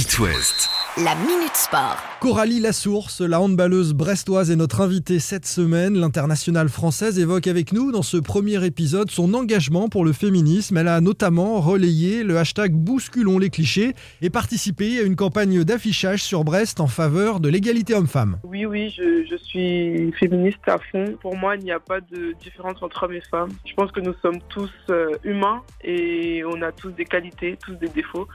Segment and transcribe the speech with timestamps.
[0.00, 0.77] It West.
[1.04, 1.96] La Minute Sport.
[2.20, 5.96] Coralie Lassource, la handballeuse brestoise, est notre invitée cette semaine.
[5.96, 10.76] L'internationale française évoque avec nous dans ce premier épisode son engagement pour le féminisme.
[10.76, 16.20] Elle a notamment relayé le hashtag Bousculons les clichés et participé à une campagne d'affichage
[16.24, 18.40] sur Brest en faveur de l'égalité homme-femme.
[18.42, 21.16] Oui, oui, je, je suis féministe à fond.
[21.20, 23.50] Pour moi, il n'y a pas de différence entre hommes et femmes.
[23.64, 27.74] Je pense que nous sommes tous euh, humains et on a tous des qualités, tous
[27.74, 28.26] des défauts.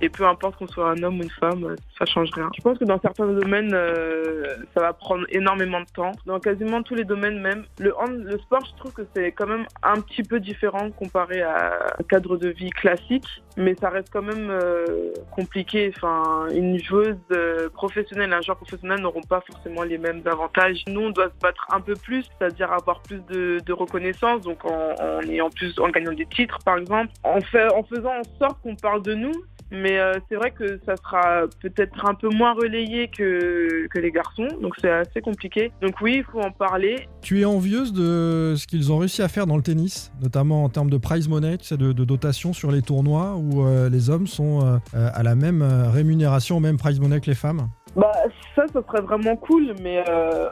[0.00, 1.76] Et peu importe qu'on soit un homme ou une femme, euh,
[2.06, 6.12] Je pense que dans certains domaines, euh, ça va prendre énormément de temps.
[6.24, 7.64] Dans quasiment tous les domaines même.
[7.78, 7.90] Le,
[8.38, 12.36] sport, je trouve que c'est quand même un petit peu différent comparé à un cadre
[12.36, 13.26] de vie classique.
[13.56, 15.92] Mais ça reste quand même euh, compliqué.
[15.96, 20.82] Enfin, une joueuse euh, professionnelle, un joueur professionnel n'auront pas forcément les mêmes avantages.
[20.88, 24.94] Nous, on doit se battre un peu plus, c'est-à-dire avoir plus de, reconnaissance, donc en,
[24.98, 28.62] en ayant plus, en gagnant des titres, par exemple, en, fait, en faisant en sorte
[28.62, 29.32] qu'on parle de nous.
[29.72, 34.48] Mais euh, c'est vrai que ça sera peut-être un peu moins relayé que, les garçons,
[34.60, 35.72] donc c'est assez compliqué.
[35.80, 37.08] Donc oui, il faut en parler.
[37.22, 40.68] Tu es envieuse de ce qu'ils ont réussi à faire dans le tennis, notamment en
[40.68, 44.60] termes de prize money, de, de dotation sur les tournois où euh, les hommes sont
[44.64, 47.68] euh, à la même rémunération, au même prize money que les femmes?
[47.96, 48.12] Bah
[48.54, 50.50] ça, ça serait vraiment cool, mais euh,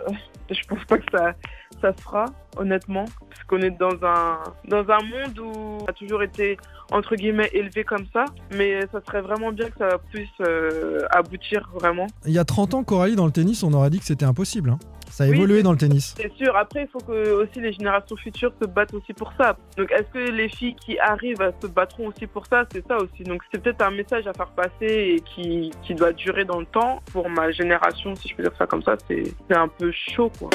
[0.51, 1.33] je pense pas que ça,
[1.83, 2.25] ça se fera,
[2.57, 6.57] honnêtement, parce qu'on est dans un dans un monde où ça a toujours été
[6.91, 8.25] entre guillemets élevé comme ça,
[8.57, 12.07] mais ça serait vraiment bien que ça puisse euh, aboutir vraiment.
[12.25, 14.71] Il y a 30 ans, Coralie, dans le tennis, on aurait dit que c'était impossible.
[14.71, 14.79] hein.
[15.15, 16.13] Ça a Oui, évolué dans le tennis.
[16.17, 16.57] C'est sûr.
[16.57, 19.57] Après, il faut que aussi les générations futures se battent aussi pour ça.
[19.77, 22.65] Donc, est-ce que les filles qui arrivent se battront aussi pour ça?
[22.73, 23.23] C'est ça aussi.
[23.23, 26.67] Donc, c'est peut-être un message à faire passer et qui, qui doit durer dans le
[26.67, 27.01] temps.
[27.13, 30.33] Pour ma génération, si je peux dire ça comme ça, c'est c'est un peu chaud,
[30.37, 30.51] quoi.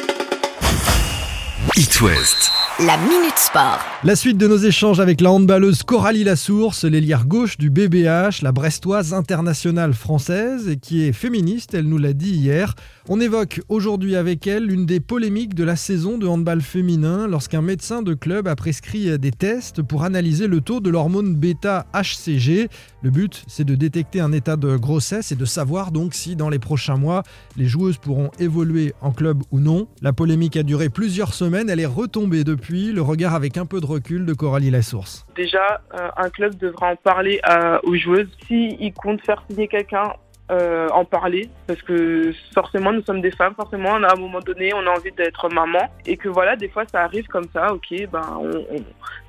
[1.77, 2.51] It West.
[2.88, 3.80] La Minute Sport.
[4.05, 8.53] La suite de nos échanges avec la handballeuse Coralie Lassource, l'ailière gauche du BBH, la
[8.53, 12.75] brestoise internationale française, et qui est féministe, elle nous l'a dit hier.
[13.09, 17.61] On évoque aujourd'hui avec elle l'une des polémiques de la saison de handball féminin lorsqu'un
[17.61, 22.69] médecin de club a prescrit des tests pour analyser le taux de l'hormone bêta-HCG.
[23.01, 26.50] Le but, c'est de détecter un état de grossesse et de savoir donc si dans
[26.50, 27.23] les prochains mois,
[27.57, 29.88] les joueuses pourront évoluer en club ou non.
[30.01, 33.80] La polémique a duré plusieurs semaines, elle est retombée depuis, le regard avec un peu
[33.81, 35.25] de recul de Coralie Lassource.
[35.35, 38.30] Déjà, euh, un club devra en parler à- aux joueuses.
[38.47, 40.13] S'ils comptent faire signer quelqu'un,
[40.52, 41.50] euh, en parler.
[41.68, 43.53] Parce que forcément, nous sommes des femmes.
[43.56, 45.91] Forcément, à un moment donné, on a envie d'être maman.
[46.06, 47.74] Et que voilà, des fois, ça arrive comme ça.
[47.74, 48.66] Ok, ben, on-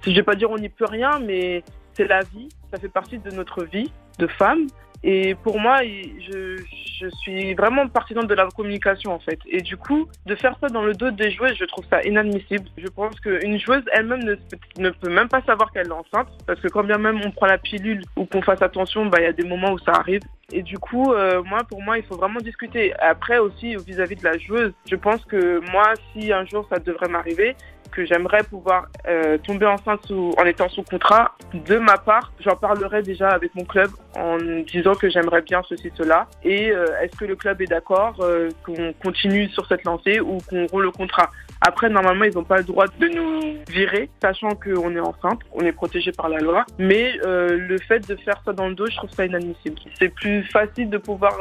[0.06, 1.62] je vais pas dire on n'y peut rien, mais
[1.94, 2.48] c'est la vie.
[2.72, 4.66] Ça fait partie de notre vie de femme.
[5.02, 6.56] Et pour moi, je,
[7.00, 9.38] je suis vraiment partisane de la communication en fait.
[9.48, 12.68] Et du coup, de faire ça dans le dos des joueuses, je trouve ça inadmissible.
[12.76, 14.34] Je pense qu'une joueuse elle-même ne,
[14.78, 16.28] ne peut même pas savoir qu'elle est enceinte.
[16.46, 19.24] Parce que quand bien même on prend la pilule ou qu'on fasse attention, bah, il
[19.24, 20.22] y a des moments où ça arrive.
[20.52, 22.92] Et du coup, euh, moi, pour moi, il faut vraiment discuter.
[22.98, 27.08] Après aussi, vis-à-vis de la joueuse, je pense que moi, si un jour ça devrait
[27.08, 27.54] m'arriver,
[27.90, 32.56] que j'aimerais pouvoir euh, tomber enceinte sous- en étant sous contrat, de ma part, j'en
[32.56, 34.36] parlerai déjà avec mon club en
[34.66, 36.26] disant que j'aimerais bien ceci, cela.
[36.44, 40.38] Et euh, est-ce que le club est d'accord euh, qu'on continue sur cette lancée ou
[40.48, 41.30] qu'on roule le contrat?
[41.60, 45.60] Après, normalement, ils n'ont pas le droit de nous virer, sachant qu'on est enceinte, on
[45.60, 46.64] est protégé par la loi.
[46.78, 49.78] Mais le fait de faire ça dans le dos, je trouve ça inadmissible.
[49.98, 51.36] C'est plus facile de pouvoir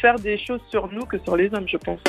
[0.00, 2.00] faire des choses sur nous que sur les hommes, je pense.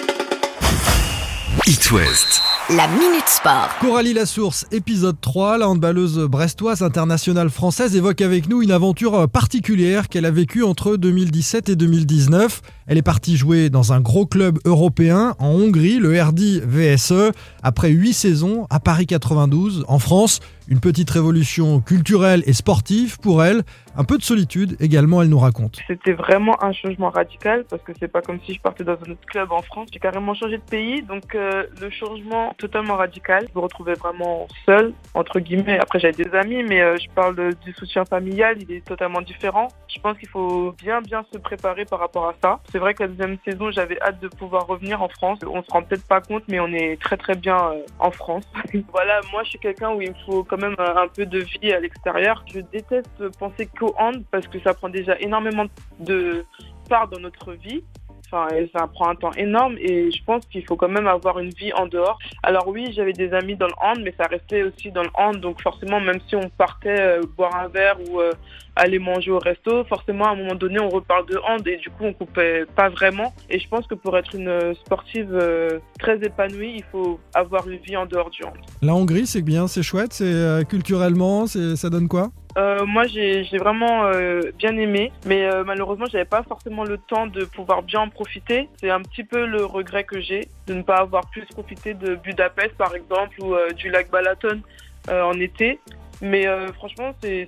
[1.67, 2.41] It West.
[2.77, 3.69] La Minute Sport.
[3.81, 10.07] Coralie Lassource, épisode 3, la handballeuse brestoise internationale française évoque avec nous une aventure particulière
[10.07, 12.61] qu'elle a vécue entre 2017 et 2019.
[12.85, 17.31] Elle est partie jouer dans un gros club européen en Hongrie, le RD VSE,
[17.63, 20.39] après 8 saisons à Paris 92, en France.
[20.71, 23.63] Une petite révolution culturelle et sportive pour elle.
[23.97, 25.79] Un peu de solitude également, elle nous raconte.
[25.87, 29.11] C'était vraiment un changement radical parce que c'est pas comme si je partais dans un
[29.11, 29.89] autre club en France.
[29.91, 33.47] J'ai carrément changé de pays, donc euh, le changement totalement radical.
[33.51, 35.79] Je me retrouvais vraiment seule, entre guillemets.
[35.79, 39.69] Après, j'avais des amis, mais euh, je parle du soutien familial, il est totalement différent.
[39.87, 42.59] Je pense qu'il faut bien, bien se préparer par rapport à ça.
[42.71, 45.39] C'est vrai que la deuxième saison, j'avais hâte de pouvoir revenir en France.
[45.45, 48.43] On se rend peut-être pas compte, mais on est très, très bien euh, en France.
[48.93, 51.71] voilà, moi, je suis quelqu'un où il me faut quand même un peu de vie
[51.71, 52.43] à l'extérieur.
[52.53, 55.65] Je déteste penser qu'au hand parce que ça prend déjà énormément
[55.99, 56.45] de
[56.87, 57.83] part dans notre vie.
[58.31, 61.49] Enfin, ça prend un temps énorme et je pense qu'il faut quand même avoir une
[61.49, 62.19] vie en dehors.
[62.43, 65.39] Alors oui, j'avais des amis dans le hand, mais ça restait aussi dans le hand.
[65.39, 68.31] Donc forcément, même si on partait euh, boire un verre ou euh,
[68.75, 71.89] aller manger au resto, forcément à un moment donné, on reparle de hand et du
[71.89, 73.33] coup, on coupait pas vraiment.
[73.49, 77.77] Et je pense que pour être une sportive euh, très épanouie, il faut avoir une
[77.77, 78.53] vie en dehors du hand.
[78.81, 82.29] La Hongrie, c'est bien, c'est chouette, c'est culturellement, ça donne quoi?
[82.59, 87.25] Euh, moi, j'ai vraiment euh, bien aimé, mais euh, malheureusement, j'avais pas forcément le temps
[87.25, 88.67] de pouvoir bien en profiter.
[88.81, 92.15] C'est un petit peu le regret que j'ai de ne pas avoir plus profité de
[92.15, 94.61] Budapest, par exemple, ou euh, du lac Balaton
[95.09, 95.79] en été.
[96.21, 97.47] Mais euh, franchement, c'est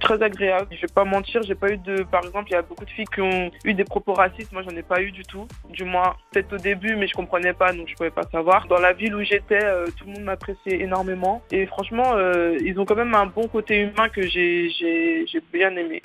[0.00, 0.68] très agréable.
[0.70, 2.02] Je vais pas mentir, j'ai pas eu de.
[2.04, 4.52] Par exemple, il y a beaucoup de filles qui ont eu des propos racistes.
[4.52, 5.46] Moi, j'en ai pas eu du tout.
[5.70, 8.66] Du moins, peut-être au début, mais je comprenais pas, donc je pouvais pas savoir.
[8.66, 11.42] Dans la ville où j'étais, euh, tout le monde m'appréciait énormément.
[11.50, 14.72] Et franchement, euh, ils ont quand même un bon côté humain que j'ai
[15.52, 16.00] bien aimé.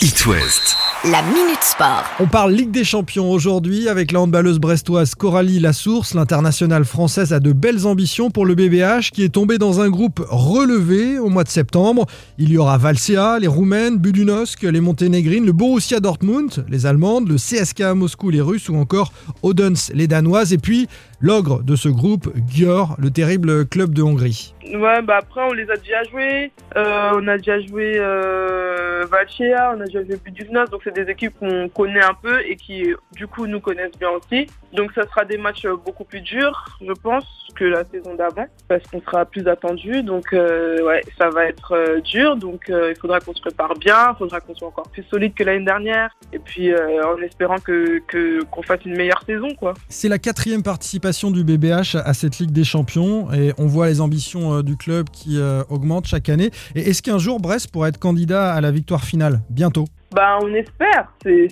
[0.00, 0.76] It West.
[1.12, 2.04] La Minute Sport.
[2.18, 6.14] On parle Ligue des Champions aujourd'hui avec la handballeuse brestoise Coralie Lassource.
[6.14, 10.24] L'internationale française a de belles ambitions pour le BBH qui est tombé dans un groupe
[10.30, 12.06] relevé au mois de septembre.
[12.38, 17.34] Il y aura Valsea, les Roumaines, Budunovsk, les Monténégrines, le Borussia Dortmund, les Allemandes, le
[17.34, 19.12] CSK à Moscou, les Russes ou encore
[19.42, 20.54] Odense, les Danoises.
[20.54, 20.88] Et puis
[21.20, 24.54] l'ogre de ce groupe, Győr, le terrible club de Hongrie.
[24.72, 26.50] Ouais, bah après, on les a déjà joués.
[26.76, 30.66] Euh, on a déjà joué euh, Valchea, on a déjà joué Budugnas.
[30.66, 34.10] Donc, c'est des équipes qu'on connaît un peu et qui, du coup, nous connaissent bien
[34.10, 34.46] aussi.
[34.72, 37.24] Donc, ça sera des matchs beaucoup plus durs, je pense,
[37.54, 38.46] que la saison d'avant.
[38.68, 40.02] Parce qu'on sera plus attendu.
[40.02, 42.36] Donc, euh, ouais, ça va être euh, dur.
[42.36, 44.12] Donc, euh, il faudra qu'on se prépare bien.
[44.12, 46.10] Il faudra qu'on soit encore plus solide que l'année dernière.
[46.32, 48.02] Et puis, en espérant que
[48.50, 49.74] qu'on fasse une meilleure saison, quoi.
[49.88, 54.00] C'est la quatrième participation du BBH à cette Ligue des Champions et on voit les
[54.00, 56.50] ambitions du club qui augmentent chaque année.
[56.74, 59.86] Et est-ce qu'un jour Brest pourrait être candidat à la victoire finale Bientôt.
[60.14, 61.48] Bah, on espère, c'est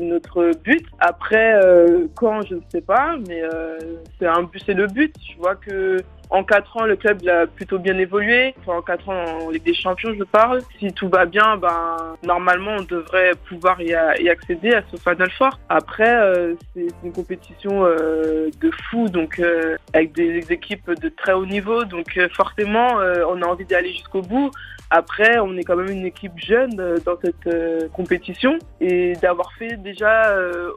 [0.00, 0.86] notre but.
[0.98, 3.78] Après, euh, quand, je ne sais pas, mais euh,
[4.18, 5.14] c'est le but.
[5.30, 5.98] Je vois que
[6.30, 8.54] en quatre ans, le club a plutôt bien évolué.
[8.66, 10.60] En quatre ans en Ligue des Champions, je parle.
[10.78, 15.30] Si tout va bien, ben normalement, on devrait pouvoir y, y accéder à ce Final
[15.32, 15.58] Four.
[15.68, 21.08] Après, euh, c'est une compétition euh, de fou, donc euh, avec des, des équipes de
[21.08, 21.84] très haut niveau.
[21.84, 24.50] Donc euh, forcément, euh, on a envie d'aller jusqu'au bout.
[24.90, 29.76] Après, on est quand même une équipe jeune euh, dans cette compétition et d'avoir fait
[29.76, 30.34] déjà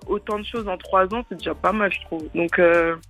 [0.08, 2.24] autant de choses en trois ans, c'est déjà pas mal, je trouve.
[2.36, 2.60] Donc,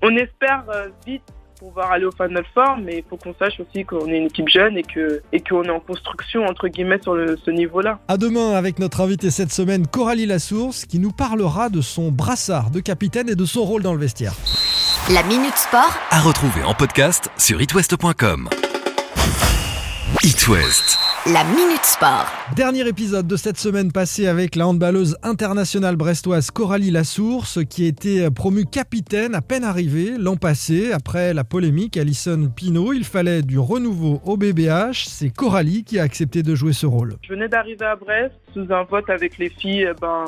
[0.01, 0.63] on espère
[1.05, 1.23] vite
[1.61, 4.49] pouvoir aller au Final Four, mais il faut qu'on sache aussi qu'on est une équipe
[4.49, 7.99] jeune et que et qu'on est en construction entre guillemets sur le, ce niveau-là.
[8.07, 12.71] À demain avec notre invitée cette semaine, Coralie Lassource, qui nous parlera de son brassard
[12.71, 14.33] de capitaine et de son rôle dans le vestiaire.
[15.13, 18.49] La Minute Sport À retrouver en podcast sur itwest.com.
[20.23, 21.00] It West.
[21.27, 22.25] La Minute Sport.
[22.55, 27.89] Dernier épisode de cette semaine passée avec la handballeuse internationale brestoise Coralie Lassource, qui a
[27.89, 30.91] été promue capitaine à peine arrivée l'an passé.
[30.91, 35.05] Après la polémique Alison Pinault, il fallait du renouveau au BBH.
[35.05, 37.13] C'est Coralie qui a accepté de jouer ce rôle.
[37.21, 39.87] Je venais d'arriver à Brest sous un vote avec les filles.
[39.89, 40.25] eh Ben,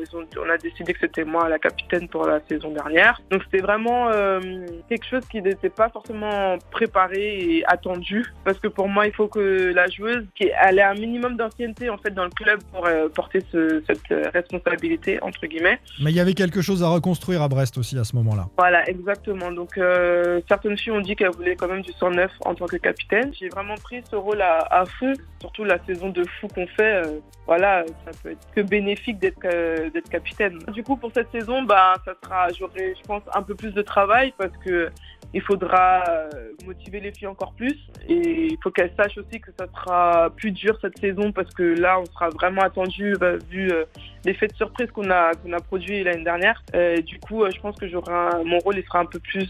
[0.00, 3.20] ils ont- on a décidé que c'était moi la capitaine pour la saison dernière.
[3.30, 4.40] Donc c'était vraiment euh,
[4.88, 9.28] quelque chose qui n'était pas forcément préparé et attendu parce que pour moi il faut
[9.28, 12.86] que la joueuse qui elle ait un minimum d'ancienneté en fait dans le club pour
[12.86, 15.78] euh, porter ce- cette euh, responsabilité entre guillemets.
[16.02, 18.46] Mais il y avait quelque chose à reconstruire à Brest aussi à ce moment-là.
[18.58, 19.50] Voilà, exactement.
[19.52, 22.76] Donc, euh, certaines filles ont dit qu'elles voulaient quand même du 109 en tant que
[22.76, 23.32] capitaine.
[23.38, 27.02] J'ai vraiment pris ce rôle à, à fond, surtout la saison de fou qu'on fait.
[27.04, 27.18] euh,
[27.66, 30.58] voilà, ça peut être que bénéfique d'être euh, d'être capitaine.
[30.72, 33.82] Du coup, pour cette saison, bah, ça sera, j'aurai, je pense, un peu plus de
[33.82, 34.90] travail parce que
[35.34, 36.28] il faudra euh,
[36.64, 37.76] motiver les filles encore plus
[38.08, 41.62] et il faut qu'elles sachent aussi que ça sera plus dur cette saison parce que
[41.62, 43.84] là, on sera vraiment attendu bah, vu euh,
[44.24, 45.32] l'effet de surprise qu'on a
[45.66, 46.62] produit l'année dernière.
[47.04, 49.48] Du coup, je pense que j'aurai mon rôle il sera un peu plus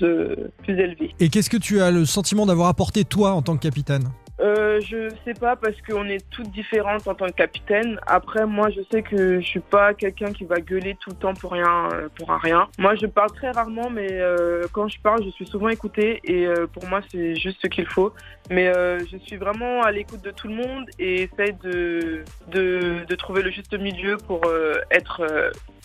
[0.63, 1.15] plus élevé.
[1.21, 4.09] Et qu'est-ce que tu as le sentiment d'avoir apporté toi en tant que capitaine?
[4.41, 7.99] Euh, je sais pas parce qu'on est toutes différentes en tant que capitaine.
[8.07, 11.35] Après, moi, je sais que je suis pas quelqu'un qui va gueuler tout le temps
[11.35, 12.69] pour rien, euh, pour un rien.
[12.79, 16.47] Moi, je parle très rarement, mais euh, quand je parle, je suis souvent écoutée et
[16.47, 18.13] euh, pour moi, c'est juste ce qu'il faut.
[18.51, 23.05] Mais euh, je suis vraiment à l'écoute de tout le monde et essaye de de,
[23.09, 25.23] de trouver le juste milieu pour euh, être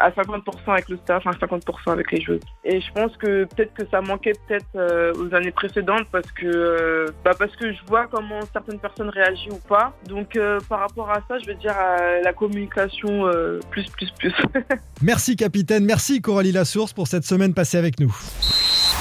[0.02, 2.42] à 50% avec le staff, à 50% avec les joueuses.
[2.64, 6.46] Et je pense que peut-être que ça manquait peut-être euh, aux années précédentes parce que
[6.46, 9.94] euh, bah parce que je vois comment certaines personnes réagissent ou pas.
[10.08, 14.12] Donc euh, par rapport à ça, je vais dire euh, la communication euh, plus plus
[14.20, 14.34] plus.
[15.02, 18.16] Merci capitaine, merci Coralie Lassource pour cette semaine passée avec nous.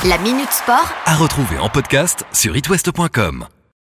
[0.08, 3.59] La Minute Sport À retrouver en podcast sur itwest.com.